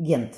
Гент. 0.00 0.36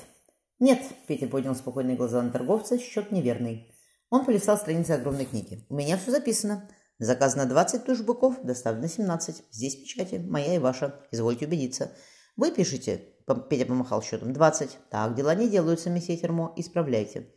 Нет, 0.59 0.81
Петя 1.07 1.27
поднял 1.27 1.55
спокойные 1.55 1.95
глаза 1.95 2.21
на 2.21 2.31
торговца, 2.31 2.77
счет 2.77 3.11
неверный. 3.11 3.73
Он 4.09 4.25
полистал 4.25 4.57
страницы 4.57 4.91
огромной 4.91 5.23
книги. 5.23 5.65
У 5.69 5.75
меня 5.75 5.97
все 5.97 6.11
записано. 6.11 6.69
Заказано 6.99 7.45
20 7.45 7.85
туш 7.85 8.01
быков, 8.01 8.41
доставлено 8.43 8.87
17. 8.87 9.45
Здесь 9.51 9.77
печати, 9.77 10.15
моя 10.15 10.55
и 10.55 10.59
ваша. 10.59 10.99
Извольте 11.11 11.45
убедиться. 11.45 11.93
Вы 12.35 12.51
пишете, 12.51 13.13
Петя 13.49 13.65
помахал 13.65 14.03
счетом, 14.03 14.33
20. 14.33 14.77
Так, 14.89 15.15
дела 15.15 15.33
не 15.33 15.47
делаются, 15.47 15.89
месье 15.89 16.17
Термо, 16.17 16.51
исправляйте. 16.57 17.29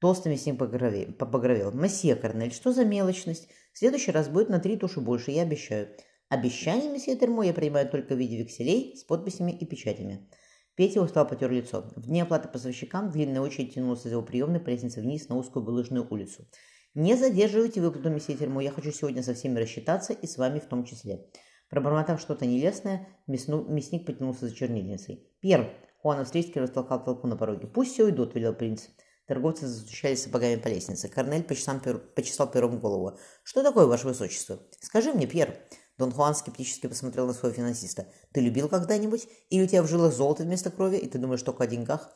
Толстый 0.00 0.32
мясник 0.32 0.56
погровел. 0.56 1.72
«Месье 1.72 2.16
Корнель, 2.16 2.54
что 2.54 2.72
за 2.72 2.86
мелочность? 2.86 3.48
В 3.74 3.78
следующий 3.78 4.12
раз 4.12 4.30
будет 4.30 4.48
на 4.48 4.60
три 4.60 4.78
туши 4.78 5.02
больше, 5.02 5.30
я 5.30 5.42
обещаю». 5.42 5.94
«Обещание, 6.30 6.90
месье 6.90 7.16
Термо, 7.16 7.44
я 7.44 7.52
принимаю 7.52 7.86
только 7.86 8.14
в 8.14 8.18
виде 8.18 8.38
векселей 8.38 8.96
с 8.96 9.04
подписями 9.04 9.52
и 9.52 9.66
печатями». 9.66 10.26
Петя 10.80 11.02
устал 11.02 11.28
потер 11.28 11.50
лицо. 11.50 11.84
В 11.94 12.06
дни 12.06 12.22
оплаты 12.22 12.48
поставщикам 12.48 13.10
длинная 13.10 13.42
очередь 13.42 13.74
тянулась 13.74 14.06
из 14.06 14.12
его 14.12 14.22
приемной 14.22 14.60
по 14.60 14.70
лестнице 14.70 15.02
вниз 15.02 15.28
на 15.28 15.36
узкую 15.36 15.62
булыжную 15.62 16.06
улицу. 16.08 16.48
«Не 16.94 17.16
задерживайте 17.16 17.82
выплату, 17.82 18.08
месье 18.08 18.34
Термо, 18.34 18.62
я 18.62 18.70
хочу 18.70 18.90
сегодня 18.90 19.22
со 19.22 19.34
всеми 19.34 19.58
рассчитаться 19.58 20.14
и 20.14 20.26
с 20.26 20.38
вами 20.38 20.58
в 20.58 20.64
том 20.64 20.84
числе». 20.84 21.26
Пробормотав 21.68 22.18
что-то 22.18 22.46
нелестное, 22.46 23.08
мясник 23.26 24.06
потянулся 24.06 24.48
за 24.48 24.54
чернильницей. 24.54 25.28
«Пьер!» 25.40 25.70
Хуан 25.98 26.20
Австрийский 26.20 26.62
растолкал 26.62 27.04
толпу 27.04 27.26
на 27.26 27.36
пороге. 27.36 27.66
«Пусть 27.66 27.92
все 27.92 28.04
уйдут»,— 28.04 28.34
велел 28.34 28.54
принц. 28.54 28.84
Торговцы 29.26 29.66
застучали 29.66 30.14
сапогами 30.14 30.56
по 30.56 30.68
лестнице. 30.68 31.10
Корнель 31.10 31.42
почесал, 31.42 31.78
пер... 31.78 31.98
почесал 31.98 32.50
пером 32.50 32.80
голову. 32.80 33.18
«Что 33.42 33.62
такое, 33.62 33.84
ваше 33.84 34.06
высочество?» 34.06 34.58
«Скажи 34.80 35.12
мне, 35.12 35.26
Пьер». 35.26 35.58
Дон 36.00 36.12
Хуан 36.12 36.34
скептически 36.34 36.86
посмотрел 36.86 37.26
на 37.26 37.34
своего 37.34 37.54
финансиста. 37.54 38.06
«Ты 38.32 38.40
любил 38.40 38.70
когда-нибудь? 38.70 39.28
Или 39.50 39.64
у 39.64 39.66
тебя 39.66 39.82
в 39.82 39.86
жилах 39.86 40.14
золото 40.14 40.44
вместо 40.44 40.70
крови, 40.70 40.96
и 40.96 41.06
ты 41.06 41.18
думаешь 41.18 41.42
только 41.42 41.64
о 41.64 41.66
деньгах?» 41.66 42.10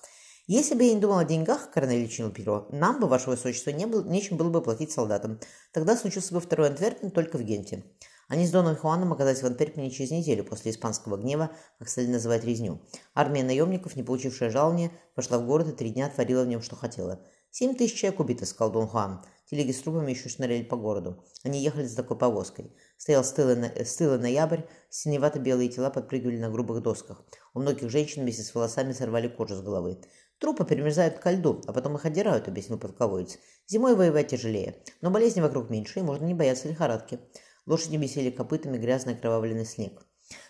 «Если 0.46 0.74
бы 0.74 0.84
я 0.84 0.94
не 0.94 1.00
думал 1.00 1.18
о 1.18 1.24
деньгах,— 1.24 1.70
Корнель 1.74 2.08
чинил 2.08 2.30
перо,— 2.30 2.66
нам 2.72 2.98
бы, 2.98 3.08
ваше 3.08 3.28
высочество, 3.28 3.70
не 3.70 3.84
было, 3.86 4.02
нечем 4.02 4.38
было 4.38 4.48
бы 4.48 4.62
платить 4.62 4.90
солдатам. 4.90 5.38
Тогда 5.72 5.96
случился 5.96 6.32
бы 6.32 6.40
второй 6.40 6.68
Антверпен 6.68 7.10
только 7.10 7.36
в 7.36 7.42
Генте. 7.42 7.84
Они 8.28 8.46
с 8.46 8.50
Доном 8.50 8.76
Хуаном 8.76 9.12
оказались 9.12 9.42
в 9.42 9.46
Антверпене 9.46 9.90
через 9.90 10.10
неделю 10.10 10.44
после 10.44 10.70
испанского 10.70 11.16
гнева, 11.16 11.50
как 11.78 11.88
стали 11.88 12.06
называть 12.06 12.44
резню. 12.44 12.80
Армия 13.14 13.44
наемников, 13.44 13.96
не 13.96 14.02
получившая 14.02 14.50
жалования, 14.50 14.90
пошла 15.14 15.38
в 15.38 15.46
город 15.46 15.68
и 15.68 15.72
три 15.72 15.90
дня 15.90 16.08
творила 16.08 16.44
в 16.44 16.48
нем, 16.48 16.62
что 16.62 16.76
хотела. 16.76 17.20
«Семь 17.50 17.76
тысяч 17.76 18.00
человек 18.00 18.18
убито»,— 18.20 18.46
сказал 18.46 18.72
Дон 18.72 18.88
Хуан. 18.88 19.24
Телеги 19.48 19.72
с 19.72 19.82
трупами 19.82 20.10
еще 20.10 20.28
шныряли 20.28 20.62
по 20.62 20.76
городу. 20.76 21.22
Они 21.44 21.60
ехали 21.60 21.84
за 21.84 21.96
такой 21.96 22.18
повозкой. 22.18 22.74
Стоял 22.96 23.22
стылый, 23.22 23.56
ноябрь, 23.56 24.62
синевато-белые 24.88 25.68
тела 25.68 25.90
подпрыгивали 25.90 26.38
на 26.38 26.50
грубых 26.50 26.82
досках. 26.82 27.22
У 27.52 27.60
многих 27.60 27.90
женщин 27.90 28.22
вместе 28.22 28.42
с 28.42 28.54
волосами 28.54 28.92
сорвали 28.92 29.28
кожу 29.28 29.54
с 29.54 29.60
головы. 29.60 30.00
«Трупы 30.38 30.64
перемерзают 30.64 31.18
ко 31.18 31.30
льду, 31.30 31.62
а 31.66 31.72
потом 31.72 31.94
их 31.94 32.04
отдирают»,— 32.04 32.48
объяснил 32.48 32.78
полководец. 32.78 33.38
«Зимой 33.68 33.94
воевать 33.94 34.28
тяжелее, 34.28 34.82
но 35.00 35.10
болезни 35.10 35.40
вокруг 35.40 35.70
меньше, 35.70 36.00
и 36.00 36.02
можно 36.02 36.24
не 36.24 36.34
бояться 36.34 36.68
лихорадки». 36.68 37.20
Лошади 37.66 37.96
месили 37.96 38.30
копытами 38.30 38.76
грязный 38.76 39.14
окровавленный 39.14 39.64
снег. 39.64 40.06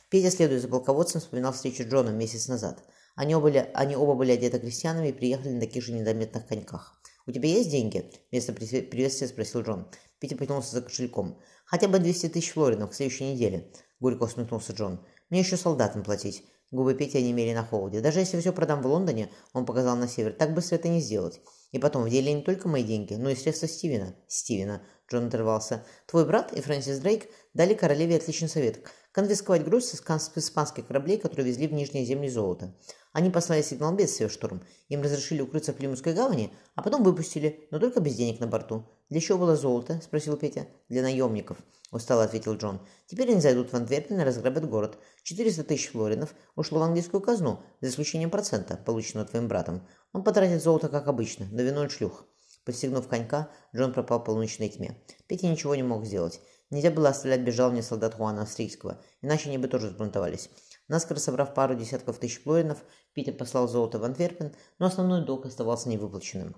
Петя, 0.09 0.31
следуя 0.31 0.59
за 0.59 0.69
полководцем, 0.69 1.21
вспоминал 1.21 1.53
встречу 1.53 1.85
Джона 1.89 2.11
месяц 2.11 2.49
назад. 2.49 2.83
Они 3.15 3.35
оба, 3.35 3.45
были, 3.45 3.71
они 3.75 3.97
оба 3.97 4.15
были 4.15 4.33
одеты 4.33 4.59
крестьянами 4.59 5.09
и 5.09 5.13
приехали 5.13 5.51
на 5.51 5.61
таких 5.61 5.85
же 5.85 5.93
недометных 5.93 6.47
коньках. 6.47 7.01
«У 7.27 7.33
тебя 7.33 7.49
есть 7.49 7.71
деньги?»– 7.71 8.11
вместо 8.31 8.53
приветствия 8.53 9.29
спросил 9.29 9.63
Джон. 9.63 9.89
Петя 10.19 10.37
потянулся 10.37 10.73
за 10.73 10.83
кошельком. 10.83 11.41
«Хотя 11.65 11.89
бы 11.89 11.99
200 11.99 12.31
тысяч 12.31 12.53
флоринов 12.53 12.91
к 12.91 12.95
следующей 12.95 13.33
неделе»,– 13.33 13.73
горько 14.01 14.25
усмехнулся 14.25 14.73
Джон. 14.73 15.05
«Мне 15.31 15.41
еще 15.41 15.57
солдатам 15.57 16.03
платить». 16.03 16.45
Губы 16.71 16.95
Пети 16.95 17.19
онемели 17.19 17.55
на 17.55 17.65
холоде. 17.65 18.01
«Даже 18.01 18.19
если 18.19 18.41
все 18.41 18.53
продам 18.53 18.83
в 18.83 18.87
Лондоне»,– 18.87 19.31
он 19.53 19.65
показал 19.65 19.97
на 19.97 20.09
север,– 20.09 20.33
«так 20.39 20.55
быстро 20.55 20.75
это 20.75 20.89
не 20.89 21.01
сделать. 21.01 21.41
И 21.71 21.79
потом, 21.79 22.03
в 22.03 22.11
деле 22.11 22.33
не 22.33 22.43
только 22.43 22.69
мои 22.69 22.83
деньги, 22.83 23.15
но 23.15 23.31
и 23.31 23.37
средства 23.37 23.69
Стивена». 23.69 24.17
«Стивена», 24.27 24.83
Джон 25.11 25.27
оторвался. 25.27 25.85
«Твой 26.07 26.25
брат 26.25 26.53
и 26.53 26.61
Фрэнсис 26.61 26.99
Дрейк 26.99 27.29
дали 27.53 27.75
королеве 27.75 28.17
отличный 28.17 28.49
совет. 28.49 28.81
Конфисковать 29.13 29.65
груз 29.65 29.87
с 29.87 29.95
испанских 30.37 30.87
кораблей, 30.87 31.19
которые 31.19 31.47
везли 31.47 31.69
в 31.69 31.73
Нижние 31.73 32.05
земли 32.05 32.29
золото. 32.29 32.75
Они 33.13 33.31
послали 33.31 33.63
сигнал 33.63 33.95
бедствия 33.95 34.27
в 34.27 34.33
штурм. 34.33 34.61
Им 34.89 35.03
разрешили 35.03 35.41
укрыться 35.41 35.73
в 35.73 35.77
Плимутской 35.77 36.15
гавани, 36.15 36.53
а 36.75 36.83
потом 36.83 37.05
выпустили, 37.05 37.69
но 37.71 37.79
только 37.79 38.01
без 38.01 38.17
денег 38.17 38.41
на 38.41 38.49
борту. 38.49 38.89
«Для 39.09 39.21
чего 39.21 39.39
было 39.39 39.55
золото?»– 39.55 40.01
спросил 40.03 40.37
Петя. 40.37 40.67
«Для 40.89 41.03
наемников»,– 41.03 41.59
устало 41.93 42.25
ответил 42.25 42.57
Джон. 42.57 42.81
«Теперь 43.07 43.31
они 43.31 43.41
зайдут 43.41 43.71
в 43.71 43.75
Антверпен 43.75 44.21
и 44.21 44.25
разграбят 44.25 44.69
город. 44.69 44.99
400 45.23 45.63
тысяч 45.63 45.91
флоринов 45.91 46.35
ушло 46.57 46.81
в 46.81 46.83
английскую 46.83 47.21
казну, 47.21 47.63
за 47.81 47.91
исключением 47.91 48.31
процента, 48.31 48.77
полученного 48.77 49.29
твоим 49.29 49.47
братом. 49.47 49.87
Он 50.13 50.25
потратит 50.25 50.61
золото, 50.61 50.89
как 50.89 51.07
обычно, 51.07 51.47
на 51.53 51.61
вино 51.61 51.85
и 51.85 51.89
шлюх. 51.89 52.25
Подстегнув 52.65 53.09
конька, 53.09 53.51
Джон 53.75 53.93
пропал 53.93 54.21
в 54.21 54.25
полуночной 54.25 54.69
тьме. 54.69 54.97
Петя 55.27 55.47
ничего 55.49 55.75
не 55.75 55.83
мог 55.83 56.07
сделать. 56.07 56.41
Нельзя 56.71 56.91
было 56.91 57.11
оставлять 57.11 57.43
без 57.43 57.55
жалования 57.55 57.83
солдат 57.83 58.15
Хуана 58.15 58.43
Австрийского, 58.43 59.01
иначе 59.21 59.49
они 59.49 59.59
бы 59.59 59.69
тоже 59.69 59.91
сбунтовались. 59.91 60.51
Наскоро 60.89 61.19
собрав 61.19 61.55
пару 61.55 61.75
десятков 61.75 62.19
тысяч 62.19 62.43
флоринов, 62.43 62.83
Петя 63.13 63.33
послал 63.33 63.69
золото 63.69 63.99
в 63.99 64.05
Антверпен, 64.05 64.55
но 64.79 64.87
основной 64.87 65.25
долг 65.25 65.47
оставался 65.47 65.89
невыплаченным. 65.89 66.57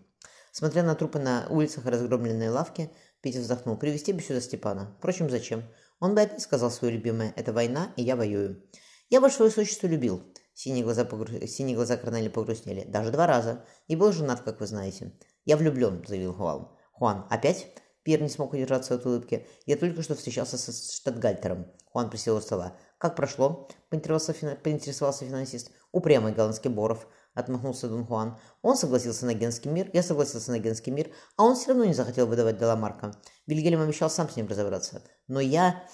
Смотря 0.53 0.83
на 0.83 0.95
трупы 0.95 1.19
на 1.19 1.47
улицах 1.51 1.87
и 1.87 1.91
разгромленные 1.91 2.51
лавки, 2.51 2.91
Петя 3.21 3.41
вздохнул. 3.41 3.77
Привезти 3.77 4.13
бы 4.13 4.23
сюда 4.23 4.41
Степана. 4.41 4.97
Впрочем, 4.99 5.29
зачем? 5.29 5.65
Он 6.01 6.15
бы 6.15 6.23
опять 6.23 6.41
сказал 6.41 6.71
свое 6.71 6.95
любимое 6.95 7.33
«Это 7.37 7.53
война, 7.53 7.93
и 7.97 8.03
я 8.03 8.17
воюю». 8.17 8.63
«Я 9.11 9.21
ваше 9.21 9.43
высочество 9.43 9.87
любил». 9.87 10.23
Синие 10.55 10.85
глаза, 10.85 11.05
погру... 11.05 11.47
Синие 11.47 11.77
глаза 11.77 11.97
Корнеля 11.97 12.31
погрустнели. 12.31 12.85
«Даже 12.85 13.11
два 13.11 13.27
раза. 13.27 13.65
И 13.87 13.97
был 13.97 14.13
женат, 14.13 14.41
как 14.41 14.61
вы 14.61 14.67
знаете». 14.67 15.13
«Я 15.47 15.57
влюблен»,— 15.57 16.05
заявил 16.07 16.35
Хуан. 16.35 16.69
«Хуан, 16.93 17.25
опять?» 17.31 17.69
Пьер 18.03 18.23
не 18.23 18.29
смог 18.29 18.53
удержаться 18.53 18.95
от 18.95 19.07
улыбки. 19.07 19.47
«Я 19.65 19.77
только 19.77 20.03
что 20.03 20.15
встречался 20.15 20.59
со 20.59 20.73
штатгальтером». 20.73 21.67
Хуан 21.87 22.11
присел 22.11 22.37
у 22.37 22.41
стола. 22.41 22.77
«Как 22.99 23.17
прошло?»— 23.17 23.69
поинтересовался, 23.91 24.33
фина... 24.33 24.57
поинтересовался 24.57 25.25
финансист. 25.25 25.71
«Упрямый 25.93 26.33
голландский 26.33 26.71
Боров»,— 26.71 27.07
отмахнулся 27.35 27.89
Дон 27.89 28.07
Хуан. 28.07 28.39
«Он 28.63 28.77
согласился 28.77 29.25
на 29.27 29.35
генский 29.35 29.71
мир, 29.71 29.89
я 29.93 30.03
согласился 30.03 30.51
на 30.51 30.59
генский 30.59 30.93
мир, 30.93 31.11
а 31.37 31.45
он 31.45 31.57
все 31.57 31.69
равно 31.69 31.85
не 31.85 31.95
захотел 31.95 32.27
выдавать 32.27 32.59
Деламарка. 32.59 33.13
Вильгельм 33.47 33.81
обещал 33.81 34.11
сам 34.11 34.29
с 34.29 34.37
ним 34.37 34.47
разобраться. 34.47 35.03
Но 35.29 35.41
я... 35.41 35.85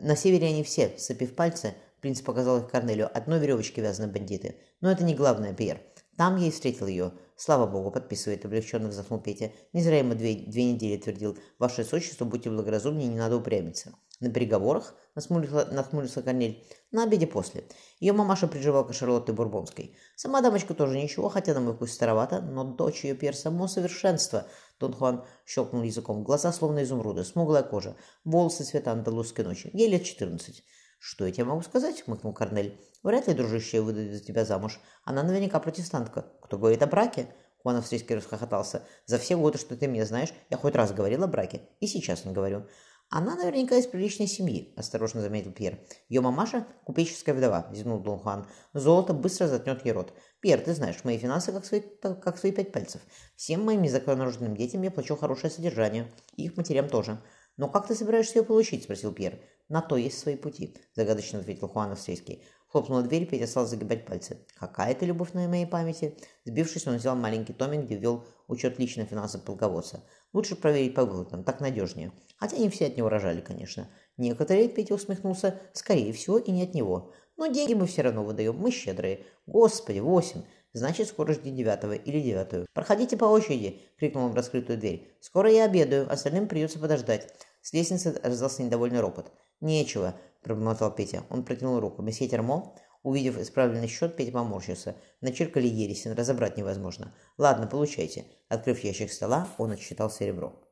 На 0.00 0.16
севере 0.16 0.48
они 0.48 0.62
все, 0.64 0.98
сцепив 0.98 1.34
пальцы, 1.34 1.74
принц 2.00 2.20
показал 2.20 2.58
их 2.58 2.70
Корнелию, 2.70 3.10
одной 3.16 3.38
веревочки 3.38 3.80
вязаны 3.80 4.12
бандиты. 4.12 4.56
Но 4.80 4.90
это 4.90 5.04
не 5.04 5.14
главное, 5.14 5.54
Пьер. 5.54 5.80
Там 6.18 6.36
я 6.36 6.48
и 6.48 6.50
встретил 6.50 6.88
ее. 6.88 7.12
Слава 7.36 7.70
богу, 7.70 7.92
подписывает, 7.92 8.44
облегченно 8.44 8.88
вздохнул 8.88 9.20
Петя. 9.20 9.52
Не 9.72 9.82
зря 9.82 10.00
ему 10.00 10.16
две, 10.16 10.34
две 10.34 10.64
недели 10.64 10.96
твердил. 10.96 11.38
Ваше 11.60 11.84
сочество, 11.84 12.24
будьте 12.24 12.50
благоразумнее, 12.50 13.08
не 13.08 13.16
надо 13.16 13.36
упрямиться. 13.36 13.94
На 14.18 14.28
переговорах, 14.28 14.96
нахмурился, 15.14 15.68
нахмурился 15.70 16.22
Корнель, 16.22 16.66
на 16.90 17.04
обеде 17.04 17.28
после. 17.28 17.68
Ее 18.00 18.14
мамаша 18.14 18.48
приживалка 18.48 18.92
Шарлотты 18.92 19.32
Бурбонской. 19.32 19.96
Сама 20.16 20.40
дамочка 20.40 20.74
тоже 20.74 21.00
ничего, 21.00 21.28
хотя 21.28 21.54
на 21.54 21.60
мой 21.60 21.74
вкус 21.74 21.92
старовато, 21.92 22.40
но 22.40 22.64
дочь 22.64 23.04
ее 23.04 23.14
пер 23.14 23.36
само 23.36 23.68
совершенство. 23.68 24.48
Дон 24.80 24.94
Хуан 24.94 25.24
щелкнул 25.46 25.84
языком. 25.84 26.24
Глаза 26.24 26.50
словно 26.52 26.82
изумруды, 26.82 27.22
смуглая 27.22 27.62
кожа, 27.62 27.94
волосы 28.24 28.64
цвета 28.64 28.90
андалузской 28.90 29.44
ночи. 29.44 29.70
Ей 29.72 29.88
лет 29.88 30.02
четырнадцать. 30.02 30.64
«Что 30.98 31.26
я 31.26 31.32
тебе 31.32 31.44
могу 31.44 31.62
сказать?»— 31.62 32.02
хмыкнул 32.04 32.32
Корнель. 32.32 32.80
«Вряд 33.02 33.28
ли, 33.28 33.34
дружище, 33.34 33.80
выдадет 33.80 34.14
за 34.14 34.24
тебя 34.24 34.44
замуж. 34.44 34.80
Она 35.04 35.22
наверняка 35.22 35.60
протестантка. 35.60 36.26
Кто 36.42 36.58
говорит 36.58 36.82
о 36.82 36.86
браке?» 36.86 37.28
Хуан 37.62 37.76
австрийский 37.76 38.16
расхохотался. 38.16 38.82
«За 39.06 39.18
все 39.18 39.36
годы, 39.36 39.58
что 39.58 39.76
ты 39.76 39.86
меня 39.86 40.06
знаешь, 40.06 40.32
я 40.50 40.56
хоть 40.56 40.74
раз 40.74 40.92
говорил 40.92 41.22
о 41.24 41.28
браке. 41.28 41.62
И 41.80 41.86
сейчас 41.86 42.24
не 42.24 42.32
говорю». 42.32 42.66
«Она 43.10 43.36
наверняка 43.36 43.76
из 43.76 43.86
приличной 43.86 44.26
семьи»,– 44.26 44.74
осторожно 44.76 45.22
заметил 45.22 45.52
Пьер. 45.52 45.78
«Ее 46.10 46.20
мамаша– 46.20 46.66
купеческая 46.84 47.34
вдова»,– 47.34 47.70
зевнул 47.72 48.00
Дон 48.00 48.18
Хуан. 48.18 48.46
«Золото 48.74 49.14
быстро 49.14 49.46
затнет 49.46 49.82
ей 49.86 49.92
рот. 49.92 50.12
Пьер, 50.40 50.60
ты 50.60 50.74
знаешь, 50.74 51.02
мои 51.04 51.16
финансы 51.16 51.50
как 51.50 51.64
свои, 51.64 51.80
как 51.80 52.36
свои 52.36 52.52
пять 52.52 52.70
пальцев. 52.70 53.00
Всем 53.34 53.64
моим 53.64 53.80
незаконнорожденным 53.80 54.54
детям 54.54 54.82
я 54.82 54.90
плачу 54.90 55.16
хорошее 55.16 55.50
содержание. 55.50 56.12
И 56.36 56.44
их 56.44 56.58
матерям 56.58 56.90
тоже. 56.90 57.18
Но 57.58 57.68
как 57.68 57.86
ты 57.86 57.94
собираешься 57.94 58.38
ее 58.38 58.44
получить?»– 58.44 58.82
спросил 58.84 59.12
Пьер. 59.12 59.38
«На 59.68 59.82
то 59.82 59.96
есть 59.96 60.18
свои 60.18 60.36
пути»,– 60.36 60.74
загадочно 60.94 61.40
ответил 61.40 61.68
Хуан 61.68 61.92
Австрийский. 61.92 62.42
Хлопнула 62.68 63.02
дверь, 63.02 63.26
Петя 63.26 63.46
стал 63.46 63.66
загибать 63.66 64.06
пальцы. 64.06 64.38
«Какая 64.58 64.94
ты 64.94 65.06
любовь 65.06 65.32
на 65.32 65.48
моей 65.48 65.66
памяти?» 65.66 66.16
Сбившись, 66.44 66.86
он 66.86 66.96
взял 66.96 67.16
маленький 67.16 67.54
томик, 67.54 67.84
где 67.84 67.96
ввел 67.96 68.24
учет 68.46 68.78
личной 68.78 69.06
финансов 69.06 69.42
полководца. 69.42 70.04
«Лучше 70.32 70.54
проверить 70.54 70.94
по 70.94 71.04
выплатам, 71.04 71.44
так 71.44 71.60
надежнее. 71.60 72.12
Хотя 72.36 72.58
не 72.58 72.68
все 72.68 72.86
от 72.86 72.96
него 72.96 73.08
рожали, 73.08 73.40
конечно. 73.40 73.88
Некоторые, 74.18 74.68
Петя 74.68 74.94
усмехнулся, 74.94 75.58
скорее 75.72 76.12
всего, 76.12 76.38
и 76.38 76.50
не 76.50 76.62
от 76.62 76.74
него. 76.74 77.12
Но 77.38 77.46
деньги 77.46 77.74
мы 77.74 77.86
все 77.86 78.02
равно 78.02 78.22
выдаем, 78.22 78.56
мы 78.56 78.70
щедрые. 78.70 79.24
Господи, 79.46 80.00
восемь. 80.00 80.42
Значит, 80.74 81.08
скоро 81.08 81.32
жди 81.32 81.50
девятого 81.50 81.92
или 81.92 82.20
девятую. 82.20 82.66
«Проходите 82.74 83.16
по 83.16 83.24
очереди!»— 83.24 83.80
крикнул 83.98 84.26
он 84.26 84.32
в 84.32 84.34
раскрытую 84.34 84.78
дверь. 84.78 85.10
«Скоро 85.20 85.50
я 85.50 85.64
обедаю, 85.64 86.10
остальным 86.12 86.46
придется 86.46 86.78
подождать». 86.78 87.32
С 87.60 87.72
лестницы 87.72 88.18
раздался 88.22 88.62
недовольный 88.62 89.00
ропот. 89.00 89.32
«Нечего»,– 89.60 90.14
пробормотал 90.42 90.94
Петя. 90.94 91.24
Он 91.30 91.44
протянул 91.44 91.80
руку. 91.80 92.02
«Месье 92.02 92.28
Термо?» 92.28 92.74
Увидев 93.02 93.38
исправленный 93.38 93.88
счет, 93.88 94.16
Петя 94.16 94.32
поморщился. 94.32 94.96
Начеркали 95.20 95.66
ересин, 95.68 96.12
разобрать 96.12 96.56
невозможно. 96.56 97.14
Ладно, 97.38 97.66
получайте. 97.66 98.26
Открыв 98.48 98.82
ящик 98.82 99.12
стола, 99.12 99.48
он 99.56 99.72
отсчитал 99.72 100.10
серебро. 100.10 100.60